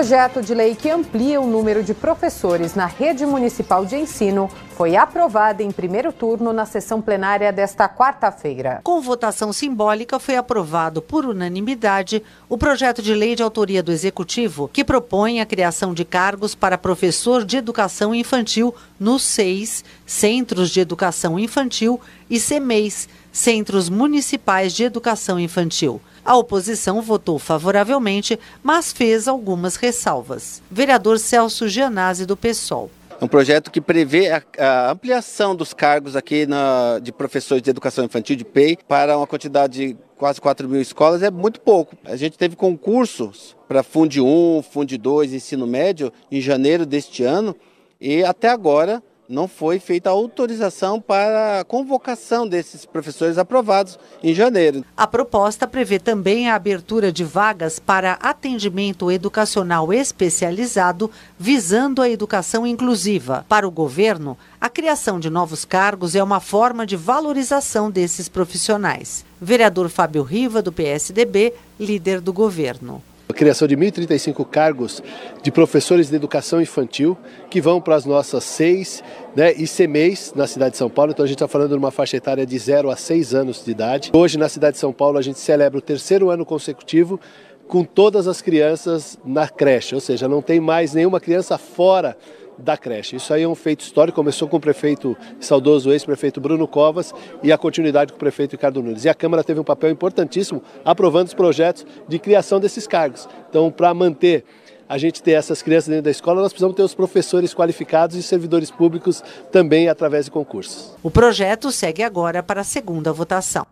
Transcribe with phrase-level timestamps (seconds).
[0.00, 4.48] projeto de lei que amplia o número de professores na rede municipal de ensino
[4.80, 8.80] foi aprovado em primeiro turno na sessão plenária desta quarta-feira.
[8.82, 14.70] Com votação simbólica, foi aprovado por unanimidade o projeto de lei de autoria do Executivo
[14.72, 20.80] que propõe a criação de cargos para professor de educação infantil nos seis Centros de
[20.80, 22.00] Educação Infantil
[22.30, 26.00] e CEMEIs, Centros Municipais de Educação Infantil.
[26.24, 30.62] A oposição votou favoravelmente, mas fez algumas ressalvas.
[30.70, 32.90] Vereador Celso Gianazzi, do PSOL.
[33.22, 38.02] Um projeto que prevê a, a ampliação dos cargos aqui na, de professores de educação
[38.02, 41.94] infantil, de PEI, para uma quantidade de quase 4 mil escolas, é muito pouco.
[42.06, 47.54] A gente teve concursos para Fundo 1, Fundo 2, ensino médio, em janeiro deste ano,
[48.00, 54.34] e até agora não foi feita a autorização para a convocação desses professores aprovados em
[54.34, 54.84] janeiro.
[54.96, 61.08] A proposta prevê também a abertura de vagas para atendimento educacional especializado
[61.38, 63.46] visando a educação inclusiva.
[63.48, 69.24] Para o governo, a criação de novos cargos é uma forma de valorização desses profissionais.
[69.40, 73.02] Vereador Fábio Riva, do PSDB, líder do governo.
[73.30, 75.00] A criação de 1.035 cargos
[75.40, 77.16] de professores de educação infantil
[77.48, 79.04] que vão para as nossas seis
[79.36, 81.12] né, ICMEIs na cidade de São Paulo.
[81.12, 83.70] Então a gente está falando de uma faixa etária de 0 a 6 anos de
[83.70, 84.10] idade.
[84.12, 87.20] Hoje na cidade de São Paulo a gente celebra o terceiro ano consecutivo
[87.68, 92.16] com todas as crianças na creche, ou seja, não tem mais nenhuma criança fora
[92.60, 93.16] da creche.
[93.16, 97.52] Isso aí é um feito histórico, começou com o prefeito, saudoso ex-prefeito Bruno Covas e
[97.52, 99.04] a continuidade com o prefeito Ricardo Nunes.
[99.04, 103.28] E a Câmara teve um papel importantíssimo aprovando os projetos de criação desses cargos.
[103.48, 104.44] Então, para manter
[104.88, 108.22] a gente ter essas crianças dentro da escola, nós precisamos ter os professores qualificados e
[108.24, 110.96] servidores públicos também através de concursos.
[111.00, 113.64] O projeto segue agora para a segunda votação.